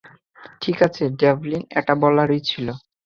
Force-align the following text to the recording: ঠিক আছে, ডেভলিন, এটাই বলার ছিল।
ঠিক 0.61 0.77
আছে, 0.83 1.03
ডেভলিন, 1.19 1.61
এটাই 1.71 1.97
বলার 2.01 2.29
ছিল। 2.49 2.67